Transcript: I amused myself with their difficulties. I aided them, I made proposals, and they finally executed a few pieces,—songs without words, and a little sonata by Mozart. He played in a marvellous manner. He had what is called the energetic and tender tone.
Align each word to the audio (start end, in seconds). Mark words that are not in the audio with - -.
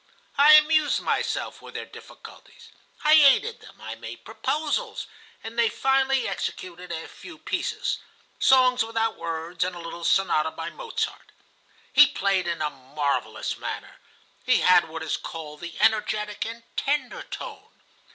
I 0.35 0.53
amused 0.55 0.99
myself 1.01 1.61
with 1.61 1.75
their 1.75 1.85
difficulties. 1.85 2.69
I 3.03 3.13
aided 3.13 3.59
them, 3.59 3.79
I 3.79 3.93
made 3.93 4.25
proposals, 4.25 5.05
and 5.43 5.59
they 5.59 5.69
finally 5.69 6.27
executed 6.27 6.91
a 6.91 7.07
few 7.07 7.37
pieces,—songs 7.37 8.81
without 8.83 9.15
words, 9.17 9.63
and 9.63 9.75
a 9.75 9.79
little 9.79 10.03
sonata 10.03 10.49
by 10.49 10.71
Mozart. 10.71 11.31
He 11.93 12.07
played 12.07 12.47
in 12.47 12.63
a 12.63 12.71
marvellous 12.71 13.57
manner. 13.59 13.97
He 14.43 14.61
had 14.61 14.89
what 14.89 15.03
is 15.03 15.17
called 15.17 15.59
the 15.59 15.75
energetic 15.79 16.47
and 16.47 16.63
tender 16.75 17.21
tone. 17.21 17.69